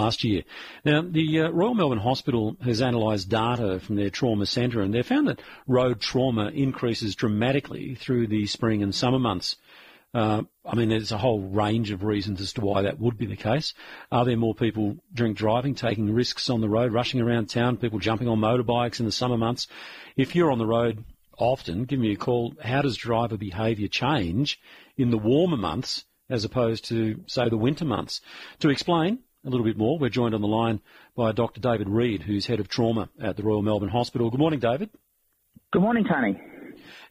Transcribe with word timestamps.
last 0.00 0.24
year. 0.24 0.42
Now, 0.84 1.02
the 1.02 1.42
uh, 1.42 1.50
Royal 1.50 1.74
Melbourne 1.74 1.98
Hospital 1.98 2.56
has 2.64 2.80
analysed 2.80 3.28
data 3.28 3.80
from 3.80 3.96
their 3.96 4.10
trauma 4.10 4.46
centre 4.46 4.80
and 4.80 4.94
they 4.94 5.02
found 5.02 5.28
that 5.28 5.42
road 5.66 6.00
trauma 6.00 6.48
increases 6.48 7.14
dramatically 7.14 7.94
through 7.94 8.26
the 8.28 8.46
spring 8.46 8.82
and 8.82 8.94
summer 8.94 9.18
months. 9.18 9.56
Uh, 10.12 10.42
I 10.64 10.74
mean, 10.74 10.88
there's 10.88 11.12
a 11.12 11.18
whole 11.18 11.40
range 11.40 11.92
of 11.92 12.02
reasons 12.02 12.40
as 12.40 12.52
to 12.54 12.62
why 12.62 12.82
that 12.82 12.98
would 12.98 13.16
be 13.16 13.26
the 13.26 13.36
case. 13.36 13.74
Are 14.10 14.24
there 14.24 14.36
more 14.36 14.54
people 14.54 14.96
drink 15.12 15.36
driving, 15.36 15.74
taking 15.74 16.12
risks 16.12 16.50
on 16.50 16.60
the 16.60 16.68
road, 16.68 16.92
rushing 16.92 17.20
around 17.20 17.46
town, 17.46 17.76
people 17.76 18.00
jumping 18.00 18.26
on 18.26 18.40
motorbikes 18.40 18.98
in 18.98 19.06
the 19.06 19.12
summer 19.12 19.36
months? 19.36 19.68
If 20.16 20.34
you're 20.34 20.50
on 20.50 20.58
the 20.58 20.66
road 20.66 21.04
often, 21.38 21.84
give 21.84 22.00
me 22.00 22.12
a 22.12 22.16
call. 22.16 22.54
How 22.62 22.82
does 22.82 22.96
driver 22.96 23.36
behaviour 23.36 23.88
change 23.88 24.60
in 24.96 25.10
the 25.10 25.18
warmer 25.18 25.56
months 25.56 26.04
as 26.28 26.44
opposed 26.44 26.86
to, 26.86 27.22
say, 27.26 27.48
the 27.48 27.56
winter 27.56 27.84
months? 27.84 28.20
To 28.60 28.70
explain, 28.70 29.20
a 29.44 29.50
little 29.50 29.64
bit 29.64 29.76
more. 29.76 29.98
We're 29.98 30.10
joined 30.10 30.34
on 30.34 30.40
the 30.40 30.48
line 30.48 30.80
by 31.16 31.32
Dr. 31.32 31.60
David 31.60 31.88
Read, 31.88 32.22
who's 32.22 32.46
head 32.46 32.60
of 32.60 32.68
trauma 32.68 33.08
at 33.20 33.36
the 33.36 33.42
Royal 33.42 33.62
Melbourne 33.62 33.88
Hospital. 33.88 34.30
Good 34.30 34.40
morning, 34.40 34.60
David. 34.60 34.90
Good 35.72 35.82
morning, 35.82 36.04
Tony. 36.04 36.40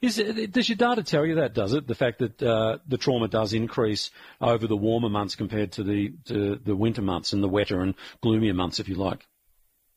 Is, 0.01 0.15
does 0.51 0.69
your 0.69 0.77
data 0.77 1.03
tell 1.03 1.25
you 1.25 1.35
that? 1.35 1.53
Does 1.53 1.73
it 1.73 1.85
the 1.85 1.95
fact 1.95 2.19
that 2.19 2.41
uh, 2.41 2.77
the 2.87 2.97
trauma 2.97 3.27
does 3.27 3.53
increase 3.53 4.11
over 4.39 4.65
the 4.65 4.75
warmer 4.75 5.09
months 5.09 5.35
compared 5.35 5.73
to 5.73 5.83
the 5.83 6.13
to 6.25 6.55
the 6.55 6.75
winter 6.75 7.01
months 7.01 7.33
and 7.33 7.43
the 7.43 7.49
wetter 7.49 7.81
and 7.81 7.95
gloomier 8.21 8.53
months, 8.53 8.79
if 8.79 8.87
you 8.87 8.95
like? 8.95 9.25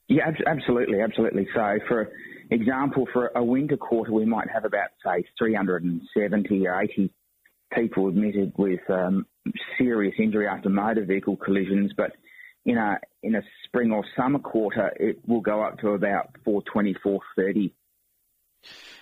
Yeah, 0.09 0.30
absolutely, 0.46 1.01
absolutely. 1.01 1.46
So, 1.54 1.78
for 1.88 2.10
example, 2.51 3.06
for 3.12 3.30
a 3.34 3.45
winter 3.45 3.76
quarter, 3.76 4.12
we 4.12 4.24
might 4.24 4.51
have 4.51 4.64
about 4.64 4.90
say 5.04 5.24
370 5.38 6.66
or 6.66 6.80
80 6.82 7.14
people 7.74 8.09
admitted 8.09 8.52
with 8.56 8.80
um, 8.90 9.26
serious 9.78 10.14
injury 10.19 10.46
after 10.46 10.69
motor 10.69 11.05
vehicle 11.05 11.37
collisions, 11.37 11.92
but 11.96 12.12
in 12.64 12.78
a 12.78 12.98
in 13.23 13.34
a 13.34 13.42
spring 13.65 13.91
or 13.91 14.05
summer 14.16 14.38
quarter, 14.38 14.92
it 14.96 15.18
will 15.27 15.41
go 15.41 15.62
up 15.62 15.78
to 15.80 15.91
about 15.91 16.37
420, 16.45 16.95
430 17.02 17.74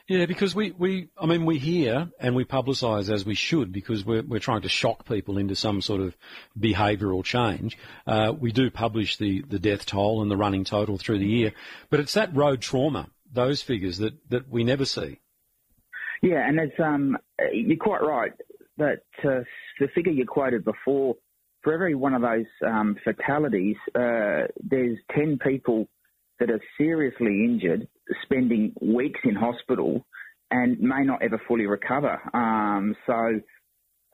yeah, 0.08 0.26
because 0.26 0.56
we, 0.56 0.72
we, 0.72 1.08
I 1.16 1.26
mean, 1.26 1.44
we 1.44 1.58
hear 1.58 2.10
and 2.18 2.34
we 2.34 2.44
publicise 2.44 3.12
as 3.12 3.24
we 3.24 3.36
should 3.36 3.72
because 3.72 4.04
we're, 4.04 4.22
we're 4.22 4.40
trying 4.40 4.62
to 4.62 4.68
shock 4.68 5.06
people 5.06 5.38
into 5.38 5.54
some 5.54 5.80
sort 5.80 6.00
of 6.00 6.16
behavioural 6.58 7.22
change. 7.22 7.78
Uh, 8.08 8.32
we 8.36 8.50
do 8.50 8.72
publish 8.72 9.18
the, 9.18 9.42
the 9.42 9.60
death 9.60 9.86
toll 9.86 10.20
and 10.20 10.30
the 10.30 10.36
running 10.36 10.64
total 10.64 10.98
through 10.98 11.20
the 11.20 11.28
year, 11.28 11.52
but 11.90 12.00
it's 12.00 12.14
that 12.14 12.34
road 12.34 12.60
trauma, 12.60 13.08
those 13.32 13.62
figures 13.62 13.98
that, 13.98 14.14
that 14.30 14.48
we 14.48 14.64
never 14.64 14.84
see. 14.84 15.20
Yeah, 16.22 16.44
and 16.44 16.58
it's, 16.58 16.80
um, 16.80 17.16
you're 17.52 17.76
quite 17.76 18.02
right 18.02 18.32
that 18.80 19.02
uh, 19.24 19.44
the 19.78 19.88
figure 19.94 20.12
you 20.12 20.26
quoted 20.26 20.64
before, 20.64 21.14
for 21.62 21.72
every 21.72 21.94
one 21.94 22.14
of 22.14 22.22
those 22.22 22.46
um, 22.66 22.96
fatalities, 23.04 23.76
uh, 23.94 24.48
there's 24.62 24.98
10 25.14 25.38
people 25.46 25.86
that 26.40 26.50
are 26.50 26.60
seriously 26.78 27.44
injured, 27.44 27.86
spending 28.24 28.72
weeks 28.80 29.20
in 29.24 29.34
hospital, 29.34 30.04
and 30.50 30.80
may 30.80 31.04
not 31.04 31.22
ever 31.22 31.40
fully 31.46 31.66
recover. 31.66 32.18
Um, 32.34 32.96
so 33.06 33.40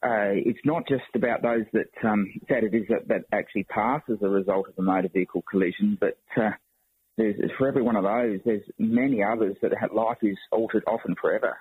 uh, 0.03 0.35
it's 0.35 0.59
not 0.65 0.83
just 0.89 1.05
about 1.15 1.43
those 1.43 1.65
that 1.73 2.09
um, 2.09 2.29
that 2.49 2.65
it 2.65 2.75
is 2.75 2.85
that, 2.91 3.09
that 3.09 3.23
actually 3.33 3.65
pass 3.65 4.03
as 4.11 4.19
a 4.23 4.29
result 4.29 4.69
of 4.69 4.75
a 4.77 4.83
motor 4.83 5.09
vehicle 5.13 5.43
collision, 5.49 5.97
but 5.99 6.19
uh, 6.37 6.51
there's, 7.17 7.37
for 7.57 7.67
every 7.69 7.83
one 7.83 7.97
of 7.97 8.05
those, 8.05 8.41
there's 8.45 8.63
many 8.79 9.23
others 9.23 9.57
that 9.63 9.73
life 9.95 10.19
is 10.23 10.37
altered 10.53 10.85
often 10.87 11.15
forever. 11.21 11.57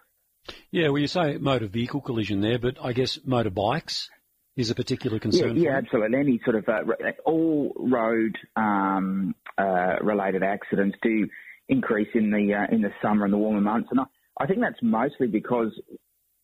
Yeah, 0.71 0.89
well, 0.89 0.99
you 0.99 1.07
say 1.07 1.37
motor 1.37 1.67
vehicle 1.67 2.01
collision 2.01 2.41
there, 2.41 2.59
but 2.59 2.77
I 2.81 2.93
guess 2.93 3.17
motorbikes 3.19 4.09
is 4.57 4.69
a 4.69 4.75
particular 4.75 5.19
concern. 5.19 5.57
Yeah, 5.57 5.71
yeah 5.71 5.77
absolutely. 5.77 6.17
Any 6.17 6.41
sort 6.43 6.57
of 6.57 6.67
uh, 6.67 6.81
all 7.25 7.73
road 7.77 8.37
um, 8.55 9.35
uh, 9.57 9.97
related 10.01 10.43
accidents 10.43 10.97
do 11.01 11.27
increase 11.69 12.09
in 12.13 12.31
the 12.31 12.53
uh, 12.53 12.73
in 12.73 12.81
the 12.81 12.91
summer 13.01 13.25
and 13.25 13.33
the 13.33 13.37
warmer 13.37 13.61
months, 13.61 13.89
and 13.91 13.99
I, 13.99 14.03
I 14.39 14.47
think 14.47 14.59
that's 14.59 14.81
mostly 14.81 15.27
because 15.27 15.71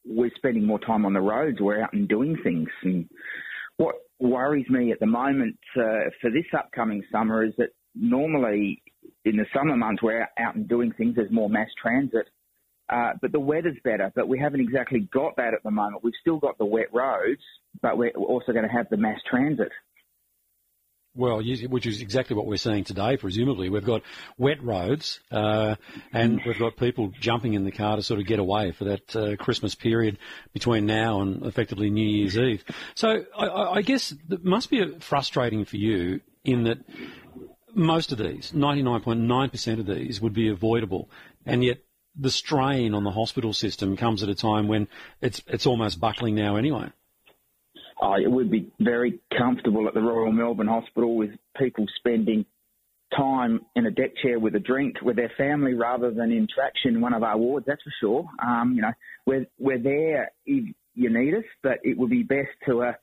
we're 0.05 0.31
spending 0.35 0.65
more 0.65 0.79
time 0.79 1.05
on 1.05 1.13
the 1.13 1.21
roads. 1.21 1.59
We're 1.59 1.81
out 1.81 1.93
and 1.93 2.07
doing 2.07 2.37
things. 2.43 2.69
And 2.83 3.09
what 3.77 3.95
worries 4.19 4.69
me 4.69 4.91
at 4.91 4.99
the 4.99 5.05
moment 5.05 5.57
uh, 5.77 6.09
for 6.21 6.31
this 6.31 6.45
upcoming 6.57 7.03
summer 7.11 7.43
is 7.45 7.53
that 7.57 7.69
normally 7.95 8.81
in 9.25 9.37
the 9.37 9.45
summer 9.53 9.75
months 9.75 10.01
we're 10.01 10.27
out 10.39 10.55
and 10.55 10.67
doing 10.67 10.91
things. 10.93 11.15
There's 11.15 11.31
more 11.31 11.49
mass 11.49 11.69
transit. 11.81 12.27
Uh, 12.91 13.13
but 13.21 13.31
the 13.31 13.39
weather's 13.39 13.77
better, 13.85 14.11
but 14.15 14.27
we 14.27 14.37
haven't 14.37 14.59
exactly 14.59 15.07
got 15.13 15.37
that 15.37 15.53
at 15.53 15.63
the 15.63 15.71
moment. 15.71 16.03
We've 16.03 16.13
still 16.19 16.37
got 16.37 16.57
the 16.57 16.65
wet 16.65 16.93
roads, 16.93 17.41
but 17.81 17.97
we're 17.97 18.09
also 18.09 18.51
going 18.51 18.67
to 18.67 18.71
have 18.71 18.89
the 18.89 18.97
mass 18.97 19.19
transit. 19.29 19.71
Well, 21.13 21.41
which 21.41 21.85
is 21.85 22.01
exactly 22.01 22.37
what 22.37 22.45
we're 22.45 22.55
seeing 22.55 22.85
today, 22.85 23.17
presumably. 23.17 23.69
We've 23.69 23.83
got 23.83 24.01
wet 24.37 24.63
roads, 24.63 25.19
uh, 25.29 25.75
and 26.13 26.41
we've 26.45 26.57
got 26.57 26.77
people 26.77 27.11
jumping 27.19 27.53
in 27.53 27.65
the 27.65 27.71
car 27.71 27.97
to 27.97 28.01
sort 28.01 28.21
of 28.21 28.25
get 28.25 28.39
away 28.39 28.71
for 28.71 28.85
that 28.85 29.15
uh, 29.15 29.35
Christmas 29.35 29.75
period 29.75 30.17
between 30.53 30.85
now 30.85 31.21
and 31.21 31.45
effectively 31.45 31.89
New 31.89 32.07
Year's 32.07 32.37
Eve. 32.37 32.63
So 32.95 33.25
I, 33.37 33.47
I 33.47 33.81
guess 33.81 34.13
it 34.29 34.45
must 34.45 34.69
be 34.69 34.99
frustrating 34.99 35.65
for 35.65 35.75
you 35.75 36.21
in 36.45 36.63
that 36.63 36.77
most 37.73 38.13
of 38.13 38.17
these, 38.17 38.53
99.9% 38.53 39.79
of 39.79 39.85
these, 39.85 40.21
would 40.21 40.33
be 40.33 40.47
avoidable, 40.47 41.09
and 41.45 41.61
yet 41.61 41.79
the 42.15 42.29
strain 42.29 42.93
on 42.93 43.03
the 43.03 43.11
hospital 43.11 43.53
system 43.53 43.95
comes 43.97 44.23
at 44.23 44.29
a 44.29 44.35
time 44.35 44.67
when 44.67 44.87
it's 45.21 45.41
it's 45.47 45.65
almost 45.65 45.99
buckling 45.99 46.35
now 46.35 46.55
anyway. 46.55 46.89
Oh, 48.01 48.15
it 48.15 48.29
would 48.29 48.49
be 48.49 48.71
very 48.79 49.19
comfortable 49.37 49.87
at 49.87 49.93
the 49.93 50.01
Royal 50.01 50.31
Melbourne 50.31 50.67
Hospital 50.67 51.15
with 51.15 51.31
people 51.57 51.85
spending 51.97 52.45
time 53.15 53.61
in 53.75 53.85
a 53.85 53.91
deck 53.91 54.11
chair 54.21 54.39
with 54.39 54.55
a 54.55 54.59
drink 54.59 54.95
with 55.01 55.17
their 55.17 55.31
family 55.37 55.73
rather 55.73 56.11
than 56.11 56.31
in 56.31 56.47
traction 56.53 56.95
in 56.95 57.01
one 57.01 57.13
of 57.13 57.23
our 57.23 57.37
wards. 57.37 57.65
That's 57.67 57.81
for 57.83 57.93
sure. 57.99 58.29
Um, 58.43 58.73
you 58.75 58.81
know, 58.81 58.93
we're 59.25 59.45
we're 59.59 59.79
there 59.81 60.31
if 60.45 60.73
you 60.95 61.09
need 61.09 61.35
us, 61.35 61.43
but 61.63 61.79
it 61.83 61.97
would 61.97 62.09
be 62.09 62.23
best 62.23 62.49
to 62.65 62.83
uh, 62.83 62.93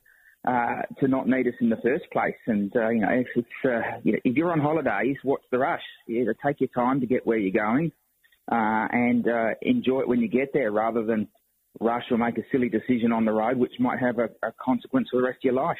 uh, 0.47 0.81
to 0.99 1.07
not 1.07 1.27
need 1.27 1.47
us 1.47 1.53
in 1.61 1.69
the 1.69 1.77
first 1.77 2.05
place. 2.11 2.35
And 2.47 2.75
uh, 2.75 2.89
you 2.89 3.01
know, 3.01 3.09
if 3.09 3.27
it's 3.35 3.47
uh, 3.65 3.99
you 4.03 4.13
know, 4.13 4.19
if 4.23 4.35
you're 4.35 4.51
on 4.51 4.59
holidays, 4.59 5.17
what's 5.23 5.45
the 5.51 5.59
rush? 5.59 5.83
You 6.07 6.33
take 6.45 6.59
your 6.59 6.69
time 6.69 6.99
to 7.01 7.05
get 7.05 7.25
where 7.25 7.37
you're 7.37 7.51
going, 7.51 7.91
uh, 8.51 8.87
and 8.91 9.27
uh, 9.27 9.49
enjoy 9.61 10.01
it 10.01 10.07
when 10.07 10.19
you 10.19 10.27
get 10.27 10.53
there, 10.53 10.71
rather 10.71 11.03
than 11.03 11.27
rush 11.79 12.03
or 12.11 12.17
make 12.17 12.37
a 12.37 12.43
silly 12.51 12.69
decision 12.69 13.11
on 13.11 13.25
the 13.25 13.31
road, 13.31 13.57
which 13.57 13.73
might 13.79 13.99
have 13.99 14.17
a, 14.19 14.29
a 14.45 14.51
consequence 14.63 15.07
for 15.11 15.17
the 15.17 15.27
rest 15.27 15.37
of 15.37 15.43
your 15.43 15.53
life. 15.53 15.77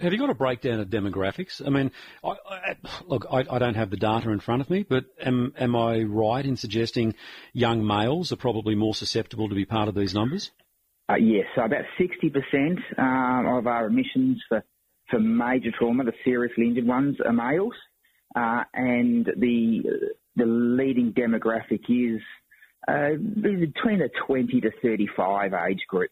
Have 0.00 0.12
you 0.12 0.18
got 0.18 0.30
a 0.30 0.34
breakdown 0.34 0.80
of 0.80 0.88
demographics? 0.88 1.64
I 1.64 1.68
mean, 1.68 1.90
I, 2.24 2.30
I, 2.30 2.76
look, 3.06 3.26
I, 3.30 3.44
I, 3.50 3.58
don't 3.58 3.74
have 3.74 3.90
the 3.90 3.98
data 3.98 4.30
in 4.30 4.40
front 4.40 4.62
of 4.62 4.70
me, 4.70 4.82
but 4.82 5.04
am, 5.22 5.52
am 5.58 5.76
I 5.76 6.02
right 6.04 6.44
in 6.44 6.56
suggesting 6.56 7.14
young 7.52 7.86
males 7.86 8.32
are 8.32 8.36
probably 8.36 8.74
more 8.74 8.94
susceptible 8.94 9.50
to 9.50 9.54
be 9.54 9.66
part 9.66 9.88
of 9.88 9.94
these 9.94 10.14
numbers? 10.14 10.52
Uh, 11.10 11.16
yes, 11.16 11.44
so 11.54 11.64
about 11.64 11.84
60% 11.98 12.78
uh, 12.96 13.58
of 13.58 13.66
our 13.66 13.86
admissions 13.86 14.42
for, 14.48 14.64
for 15.10 15.20
major 15.20 15.70
trauma, 15.76 16.04
the 16.04 16.12
seriously 16.24 16.64
injured 16.64 16.86
ones, 16.86 17.16
are 17.22 17.32
males. 17.32 17.74
Uh, 18.34 18.62
and 18.72 19.26
the 19.36 19.82
the 20.40 20.46
leading 20.46 21.12
demographic 21.12 21.82
is 21.88 22.20
uh, 22.88 23.16
between 23.16 24.02
a 24.02 24.08
20 24.26 24.60
to 24.62 24.70
35 24.82 25.52
age 25.54 25.80
group. 25.88 26.10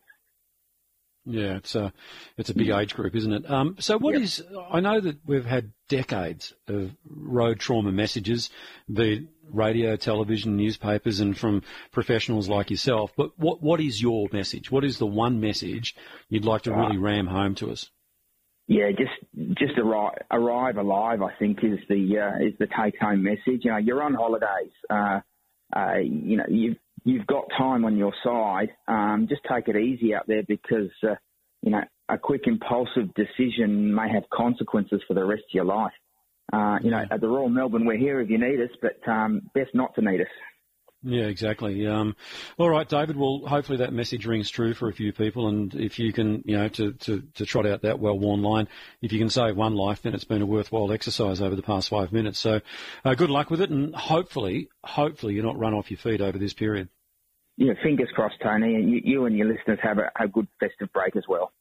Yeah, 1.24 1.56
it's 1.56 1.74
a 1.74 1.92
it's 2.38 2.48
a 2.48 2.54
big 2.54 2.70
age 2.70 2.94
group, 2.94 3.14
isn't 3.14 3.32
it? 3.32 3.50
Um, 3.50 3.76
so, 3.80 3.98
what 3.98 4.14
yep. 4.14 4.22
is? 4.22 4.42
I 4.70 4.80
know 4.80 4.98
that 4.98 5.18
we've 5.26 5.44
had 5.44 5.72
decades 5.88 6.54
of 6.68 6.92
road 7.06 7.60
trauma 7.60 7.92
messages, 7.92 8.48
be 8.90 9.12
it 9.12 9.22
radio, 9.52 9.96
television, 9.96 10.56
newspapers, 10.56 11.20
and 11.20 11.36
from 11.36 11.62
professionals 11.92 12.48
like 12.48 12.70
yourself. 12.70 13.12
But 13.14 13.38
what 13.38 13.62
what 13.62 13.78
is 13.78 14.00
your 14.00 14.28
message? 14.32 14.70
What 14.70 14.84
is 14.84 14.96
the 14.96 15.06
one 15.06 15.38
message 15.38 15.94
you'd 16.30 16.46
like 16.46 16.62
to 16.62 16.72
really 16.72 16.96
ram 16.96 17.26
home 17.26 17.54
to 17.56 17.72
us? 17.72 17.90
Yeah, 18.68 18.90
just 18.90 19.58
just 19.58 19.78
arrive, 19.78 20.18
arrive 20.30 20.76
alive. 20.76 21.22
I 21.22 21.32
think 21.38 21.60
is 21.64 21.78
the 21.88 22.18
uh, 22.18 22.46
is 22.46 22.52
the 22.58 22.66
take 22.66 22.98
home 23.00 23.22
message. 23.22 23.64
You 23.64 23.70
know, 23.70 23.78
you're 23.78 24.02
on 24.02 24.12
holidays. 24.12 24.72
Uh, 24.90 25.20
uh, 25.74 25.96
you 26.02 26.36
know, 26.36 26.44
you've 26.48 26.76
you've 27.02 27.26
got 27.26 27.44
time 27.56 27.86
on 27.86 27.96
your 27.96 28.12
side. 28.22 28.68
Um, 28.86 29.26
just 29.26 29.40
take 29.50 29.68
it 29.68 29.76
easy 29.76 30.14
out 30.14 30.26
there 30.26 30.42
because 30.46 30.90
uh, 31.02 31.14
you 31.62 31.70
know 31.70 31.80
a 32.10 32.18
quick 32.18 32.42
impulsive 32.44 33.14
decision 33.14 33.94
may 33.94 34.10
have 34.12 34.24
consequences 34.30 35.00
for 35.08 35.14
the 35.14 35.24
rest 35.24 35.44
of 35.48 35.54
your 35.54 35.64
life. 35.64 35.92
Uh, 36.52 36.78
you 36.82 36.90
know, 36.90 37.04
at 37.10 37.20
the 37.22 37.28
Royal 37.28 37.48
Melbourne, 37.48 37.86
we're 37.86 37.98
here 37.98 38.20
if 38.20 38.28
you 38.28 38.38
need 38.38 38.60
us, 38.60 38.70
but 38.82 39.10
um, 39.10 39.50
best 39.54 39.70
not 39.74 39.94
to 39.94 40.02
need 40.02 40.20
us. 40.20 40.26
Yeah, 41.02 41.26
exactly. 41.26 41.86
Um, 41.86 42.16
all 42.58 42.68
right, 42.68 42.88
David. 42.88 43.16
Well, 43.16 43.42
hopefully 43.46 43.78
that 43.78 43.92
message 43.92 44.26
rings 44.26 44.50
true 44.50 44.74
for 44.74 44.88
a 44.88 44.92
few 44.92 45.12
people, 45.12 45.46
and 45.46 45.72
if 45.74 45.98
you 46.00 46.12
can, 46.12 46.42
you 46.44 46.56
know, 46.56 46.68
to, 46.70 46.92
to, 46.92 47.22
to 47.34 47.46
trot 47.46 47.66
out 47.66 47.82
that 47.82 48.00
well-worn 48.00 48.42
line, 48.42 48.66
if 49.00 49.12
you 49.12 49.20
can 49.20 49.30
save 49.30 49.56
one 49.56 49.74
life, 49.74 50.02
then 50.02 50.12
it's 50.14 50.24
been 50.24 50.42
a 50.42 50.46
worthwhile 50.46 50.90
exercise 50.90 51.40
over 51.40 51.54
the 51.54 51.62
past 51.62 51.88
five 51.88 52.12
minutes. 52.12 52.40
So, 52.40 52.60
uh, 53.04 53.14
good 53.14 53.30
luck 53.30 53.48
with 53.48 53.60
it, 53.60 53.70
and 53.70 53.94
hopefully, 53.94 54.70
hopefully 54.82 55.34
you're 55.34 55.44
not 55.44 55.58
run 55.58 55.72
off 55.74 55.90
your 55.90 55.98
feet 55.98 56.20
over 56.20 56.36
this 56.36 56.52
period. 56.52 56.88
Yeah, 57.56 57.74
fingers 57.82 58.08
crossed, 58.14 58.40
Tony, 58.42 58.74
and 58.74 58.90
you, 58.90 59.00
you 59.04 59.24
and 59.26 59.36
your 59.36 59.46
listeners 59.46 59.78
have 59.82 59.98
a, 59.98 60.10
a 60.18 60.26
good 60.26 60.48
festive 60.58 60.92
break 60.92 61.14
as 61.16 61.24
well. 61.28 61.52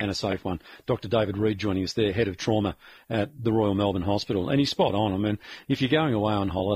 and 0.00 0.10
a 0.10 0.14
safe 0.14 0.44
one. 0.44 0.60
Dr. 0.86 1.06
David 1.06 1.36
Read 1.38 1.58
joining 1.58 1.84
us 1.84 1.92
there, 1.92 2.12
head 2.12 2.26
of 2.26 2.36
trauma 2.36 2.76
at 3.08 3.30
the 3.40 3.52
Royal 3.52 3.76
Melbourne 3.76 4.02
Hospital. 4.02 4.50
And 4.50 4.58
he's 4.58 4.70
spot 4.70 4.96
on. 4.96 5.12
I 5.12 5.16
mean, 5.16 5.38
if 5.68 5.80
you're 5.80 5.88
going 5.90 6.12
away 6.14 6.32
on 6.34 6.48
holiday, 6.48 6.72